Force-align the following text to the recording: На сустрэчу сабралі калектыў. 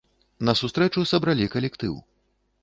На 0.47 0.55
сустрэчу 0.61 1.03
сабралі 1.11 1.51
калектыў. 1.57 1.93